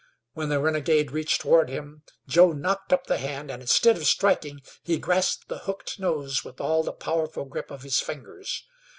When 0.33 0.49
the 0.49 0.59
renegade 0.59 1.11
reached 1.11 1.41
toward 1.41 1.69
him 1.69 2.01
Joe 2.27 2.53
knocked 2.53 2.91
up 2.91 3.05
the 3.05 3.19
hand, 3.19 3.51
and, 3.51 3.61
instead 3.61 3.97
of 3.97 4.07
striking, 4.07 4.61
he 4.81 4.97
grasped 4.97 5.47
the 5.47 5.59
hooked 5.59 5.99
nose 5.99 6.43
with 6.43 6.59
all 6.59 6.81
the 6.81 6.91
powerful 6.91 7.45
grip 7.45 7.69
of 7.69 7.83
his 7.83 7.99
fingers. 7.99 8.65